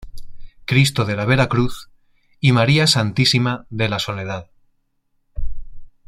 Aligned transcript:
Cristo 0.65 1.05
de 1.05 1.15
la 1.15 1.25
Vera 1.25 1.47
Cruz 1.47 1.91
y 2.39 2.53
María 2.53 2.87
Santísima 2.87 3.67
de 3.69 3.87
la 3.87 3.99
Soledad"'. 3.99 4.49